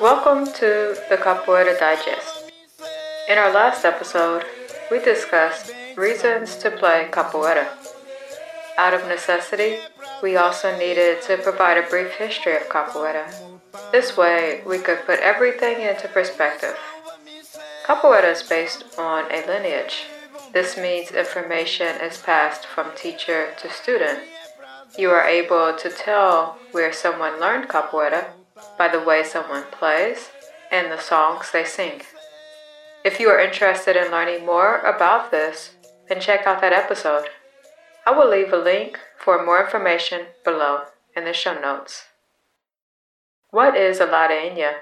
[0.00, 2.50] Welcome to the Capoeira Digest.
[3.28, 4.44] In our last episode,
[4.90, 7.68] we discussed reasons to play capoeira.
[8.76, 9.78] Out of necessity,
[10.22, 13.32] we also needed to provide a brief history of capoeira.
[13.92, 16.76] This way, we could put everything into perspective.
[17.86, 20.06] Capoeira is based on a lineage.
[20.52, 24.18] This means information is passed from teacher to student.
[24.98, 28.32] You are able to tell where someone learned capoeira
[28.76, 30.28] by the way someone plays
[30.70, 32.02] and the songs they sing.
[33.02, 35.70] If you are interested in learning more about this,
[36.08, 37.24] then check out that episode.
[38.06, 40.82] I will leave a link for more information below
[41.16, 42.04] in the show notes.
[43.50, 44.74] What is a ladainha?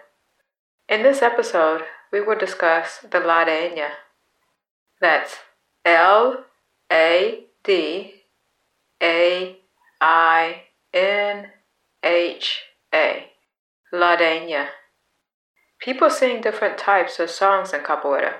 [0.88, 1.82] In this episode,
[2.12, 3.90] we will discuss the ladainha.
[5.00, 5.36] That's
[5.84, 6.44] L
[6.92, 8.14] A D
[9.02, 9.59] A
[10.00, 10.62] I
[10.94, 11.48] N
[12.02, 12.62] H
[12.94, 13.26] A.
[13.92, 14.68] Ladainha.
[15.78, 18.36] People sing different types of songs in capoeira.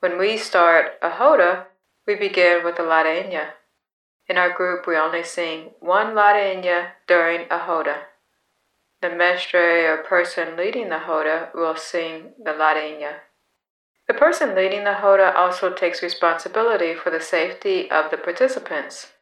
[0.00, 1.68] When we start a roda,
[2.06, 3.52] we begin with a ladainha.
[4.28, 8.02] In our group, we only sing one ladainha during a roda.
[9.00, 13.20] The mestre or person leading the roda will sing the ladainha.
[14.06, 19.12] The person leading the roda also takes responsibility for the safety of the participants.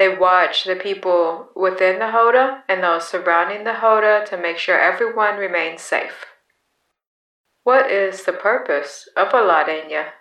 [0.00, 4.80] They watch the people within the roda and those surrounding the roda to make sure
[4.80, 6.24] everyone remains safe.
[7.64, 10.12] What is the purpose of a ladainha?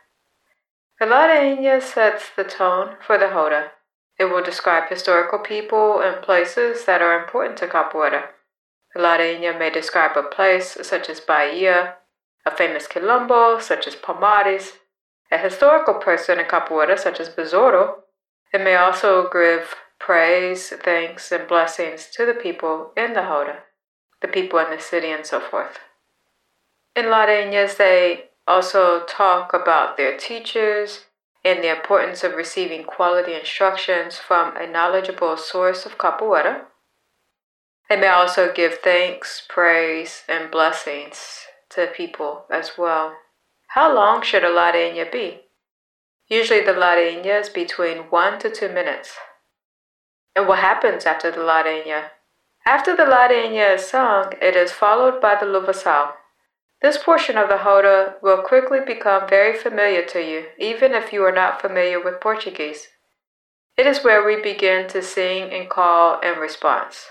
[1.00, 3.72] A ladainha sets the tone for the roda.
[4.18, 8.32] It will describe historical people and places that are important to capoeira.
[8.98, 11.96] A ladainha may describe a place such as Bahia,
[12.46, 14.74] a famous quilombo such as Palmares,
[15.32, 18.04] a historical person in capoeira such as Besouro.
[18.52, 23.60] It may also give praise, thanks, and blessings to the people in the Roda,
[24.22, 25.80] the people in the city, and so forth.
[26.96, 31.06] In ladainhas, they also talk about their teachers
[31.46, 36.64] and the importance of receiving quality instructions from a knowledgeable source of capoeira.
[37.90, 43.16] They may also give thanks, praise, and blessings to people as well.
[43.68, 45.42] How long should a ladainha be?
[46.30, 49.18] Usually the ladainha is between 1 to 2 minutes.
[50.36, 52.12] And what happens after the ladainha?
[52.66, 56.12] After the ladainha is sung, it is followed by the louvação.
[56.82, 61.24] This portion of the roda will quickly become very familiar to you, even if you
[61.26, 62.90] are not familiar with Portuguese.
[63.76, 67.08] It is where we begin to sing and call and response.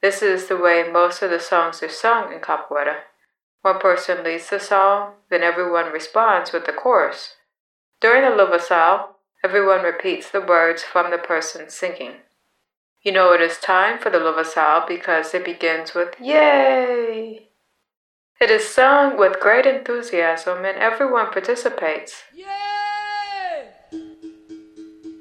[0.00, 2.96] This is the way most of the songs are sung in capoeira.
[3.62, 7.34] One person leads the song, then everyone responds with the chorus.
[8.04, 12.16] During the louvação, everyone repeats the words from the person singing.
[13.00, 17.48] You know it is time for the louvação because it begins with Yay!
[18.38, 22.24] It is sung with great enthusiasm and everyone participates.
[22.34, 23.70] Yay!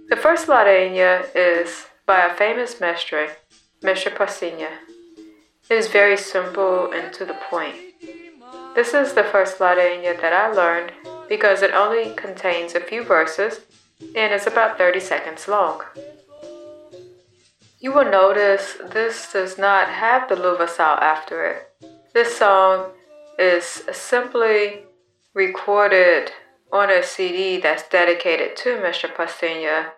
[0.10, 3.30] The first ladainha is by a famous mestre,
[3.82, 4.80] Mestre Pastinha.
[5.70, 7.78] It is very simple and to the point.
[8.76, 10.92] This is the first ladainha that I learned
[11.30, 13.62] because it only contains a few verses
[14.16, 15.82] and is about 30 seconds long.
[17.80, 21.70] You will notice this does not have the louvação after it.
[22.14, 22.92] This song
[23.38, 24.84] is simply
[25.34, 26.32] recorded
[26.72, 29.14] on a CD that's dedicated to Mr.
[29.14, 29.94] Pastinha.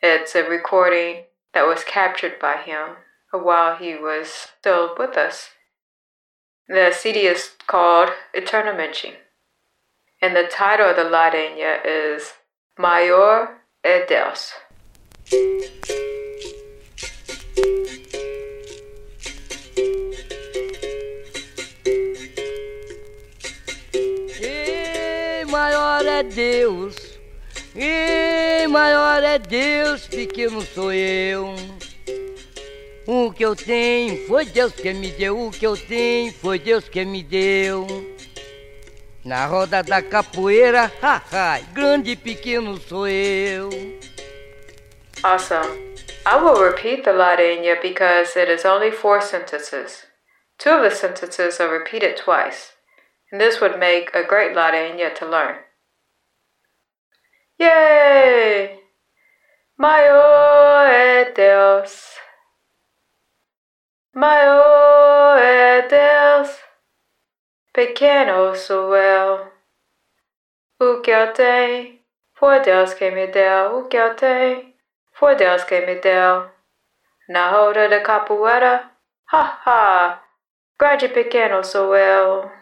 [0.00, 2.96] It's a recording that was captured by him
[3.32, 5.50] while he was still with us.
[6.68, 9.14] The CD is called Eternamente,
[10.22, 12.32] and the title of the Ladainha is
[12.78, 13.48] Maior
[13.84, 14.54] é Deus.
[25.50, 26.96] maior é Deus,
[27.76, 31.54] e maior é Deus, pequeno sou eu.
[33.06, 36.88] O que eu tenho foi Deus que me deu, o que eu tenho foi Deus
[36.88, 38.11] que me deu.
[39.24, 43.70] Na roda da capoeira, haha, grande e pequeno sou eu.
[45.22, 45.94] Awesome.
[46.26, 50.04] I will repeat the Ladainha because it is only four sentences.
[50.58, 52.72] Two of the sentences are repeated twice.
[53.32, 55.56] and this would make a great ladainha to learn.
[57.58, 58.78] Yay!
[59.78, 62.18] Maior é Deus.
[64.14, 66.01] Maior é Deus.
[67.74, 69.50] Pequeno sou eu.
[70.78, 71.98] O que eu tenho
[72.34, 73.78] foi Deus que me deu.
[73.78, 74.74] O que eu tenho
[75.12, 76.50] foi Deus que me deu.
[77.30, 78.90] Na roda da capoeira,
[79.32, 80.22] ha ha.
[80.78, 82.52] Grande pequeno sou eu.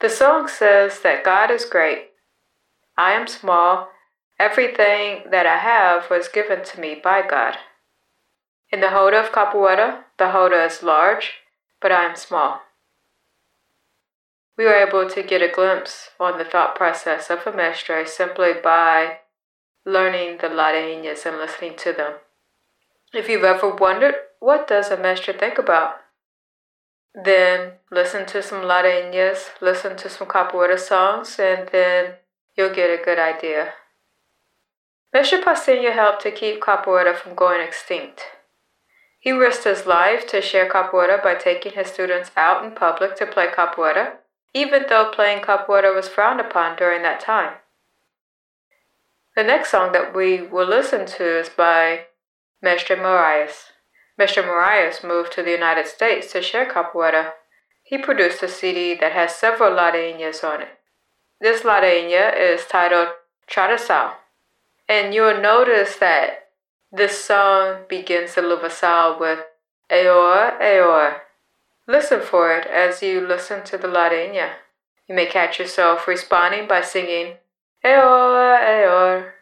[0.00, 2.10] The song says that God is great.
[2.98, 3.88] I am small.
[4.38, 7.56] Everything that I have was given to me by God.
[8.70, 11.40] In the Roda of Capoeira, the Roda is large,
[11.80, 12.60] but I am small.
[14.60, 18.52] We were able to get a glimpse on the thought process of a mestre simply
[18.52, 19.20] by
[19.86, 22.16] learning the ladainhas and listening to them.
[23.14, 25.94] If you've ever wondered, what does a mestre think about?
[27.14, 32.16] Then listen to some ladainhas, listen to some capoeira songs, and then
[32.54, 33.72] you'll get a good idea.
[35.14, 38.24] Mestre Pastinha helped to keep capoeira from going extinct.
[39.18, 43.24] He risked his life to share capoeira by taking his students out in public to
[43.24, 44.18] play capoeira,
[44.54, 47.54] even though playing capoeira was frowned upon during that time.
[49.36, 52.06] The next song that we will listen to is by
[52.60, 53.70] Mestre Moraes.
[54.18, 57.32] Mestre Moraes moved to the United States to share capoeira.
[57.82, 60.78] He produced a CD that has several ladainhas on it.
[61.40, 63.08] This ladainha is titled
[63.48, 64.12] Tradição,
[64.88, 66.48] and you'll notice that
[66.92, 69.38] this song begins the Louvação with
[69.90, 71.20] Aor, Aor.
[71.90, 74.50] Listen for it as you listen to the ladainha.
[75.08, 77.38] You may catch yourself responding by singing
[77.84, 79.32] Aor, Aor.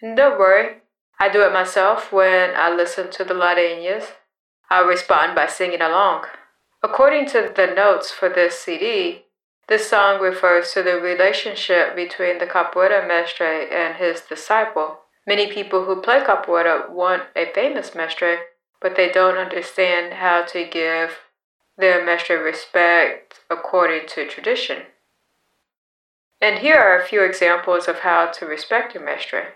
[0.00, 0.78] And don't worry,
[1.20, 4.14] I do it myself when I listen to the ladainhas.
[4.68, 6.24] I respond by singing along.
[6.82, 9.26] According to the notes for this CD,
[9.68, 15.02] this song refers to the relationship between the capoeira mestre and his disciple.
[15.24, 18.38] Many people who play capoeira want a famous mestre,
[18.80, 21.20] but they don't understand how to give
[21.76, 24.82] their mestre respect according to tradition.
[26.40, 29.54] And here are a few examples of how to respect your mestre.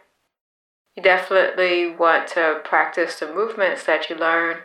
[0.96, 4.58] You definitely want to practice the movements that you learn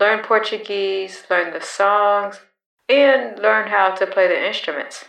[0.00, 2.40] learn Portuguese, learn the songs,
[2.88, 5.04] and learn how to play the instruments.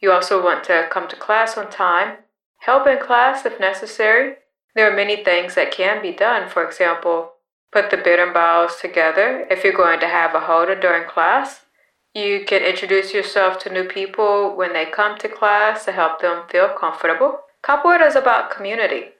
[0.00, 2.18] You also want to come to class on time,
[2.58, 4.36] help in class if necessary.
[4.74, 6.48] There are many things that can be done.
[6.50, 7.32] For example,
[7.76, 11.66] put the berimbau's together if you're going to have a roda during class.
[12.14, 16.44] You can introduce yourself to new people when they come to class to help them
[16.48, 17.40] feel comfortable.
[17.62, 19.10] Capoeira is about community.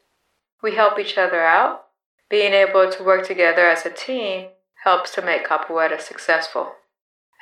[0.62, 1.82] We help each other out.
[2.31, 4.47] Being able to work together as a team
[4.85, 6.73] helps to make capoeira successful.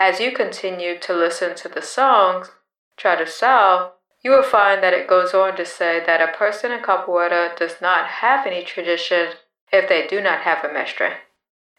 [0.00, 2.50] As you continue to listen to the songs,
[2.98, 3.90] Tradição,
[4.24, 7.76] you will find that it goes on to say that a person in capoeira does
[7.80, 9.28] not have any tradition
[9.74, 11.14] if they do not have a mestre.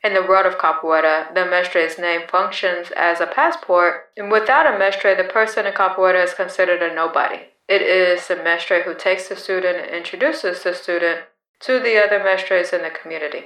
[0.04, 4.78] In the world of capoeira, the mestre's name functions as a passport, and without a
[4.78, 7.40] mestre, the person in capoeira is considered a nobody.
[7.68, 11.22] It is the mestre who takes the student and introduces the student
[11.62, 13.46] to the other mestres in the community.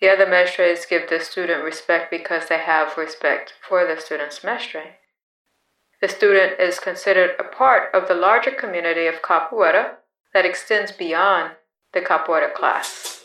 [0.00, 4.96] The other mestres give the student respect because they have respect for the student's mestre.
[6.00, 9.96] The student is considered a part of the larger community of capoeira
[10.32, 11.52] that extends beyond
[11.92, 13.19] the capoeira class.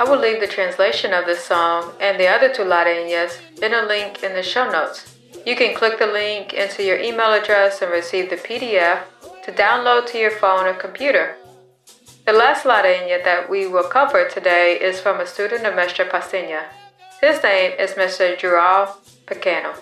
[0.00, 3.82] I will leave the translation of this song and the other two ladainhas in a
[3.82, 5.18] link in the show notes.
[5.44, 9.02] You can click the link into your email address and receive the PDF
[9.44, 11.36] to download to your phone or computer.
[12.24, 16.64] The last ladainha that we will cover today is from a student of Mestre Pastinha.
[17.20, 18.38] His name is Mr.
[18.38, 19.74] Joao Pequeno.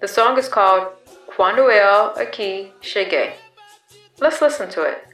[0.00, 0.86] The song is called
[1.26, 3.32] Quando Eu Aqui Cheguei.
[4.20, 5.04] Let's listen to it.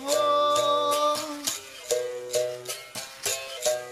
[0.00, 1.18] Louvor.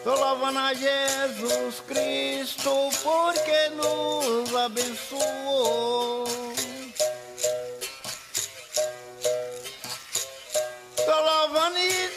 [0.05, 6.27] Tô louvando a Jesus Cristo porque nos abençoou.
[10.97, 12.09] Tô louvando e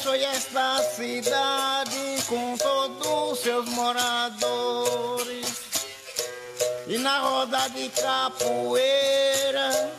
[0.00, 5.46] Abençoe esta cidade com todos os seus moradores.
[6.86, 9.92] E na roda de capoeira,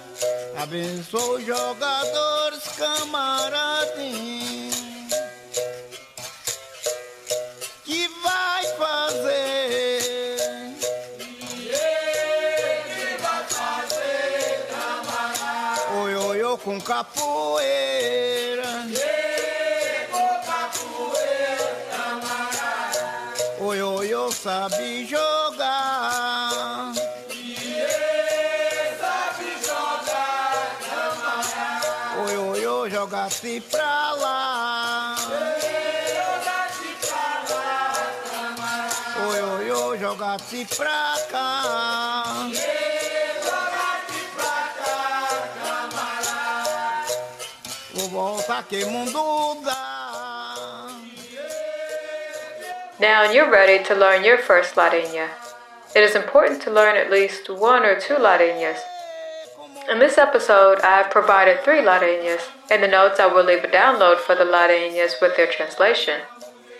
[0.57, 4.75] abençoe os jogadores, camaradinhos.
[7.85, 10.01] Que vai fazer?
[16.63, 18.50] Com capoeira.
[24.11, 26.91] Oi, oi, oi, sabe jogar.
[32.17, 35.15] Oi, oi, oi, joga-se pra lá.
[39.29, 42.49] Oi, oi, oi, joga-se pra cá.
[47.93, 49.90] Vou voltar que mundo dá.
[53.01, 55.29] Now you're ready to learn your first Ladainha.
[55.95, 58.77] It is important to learn at least one or two Ladainhas.
[59.89, 62.43] In this episode, I have provided three Ladainhas.
[62.69, 66.21] In the notes, I will leave a download for the Ladainhas with their translation.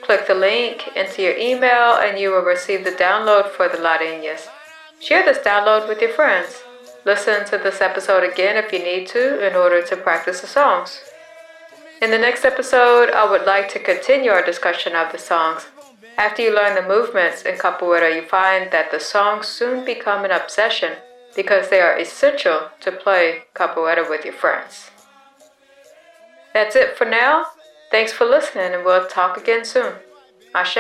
[0.04, 4.48] Click the link into your email and you will receive the download for the Ladainhas.
[5.00, 6.62] Share this download with your friends.
[7.04, 11.02] Listen to this episode again if you need to in order to practice the songs.
[12.00, 15.66] In the next episode, I would like to continue our discussion of the songs.
[16.18, 20.32] After you learn the movements in capoeira, you find that the songs soon become an
[20.32, 20.94] obsession
[21.36, 24.92] because they are essential to play capoeira with your friends.
[26.54, 27.46] That's it for now.
[27.90, 29.96] Thanks for listening, and we'll talk again soon.
[30.54, 30.78] Ashe.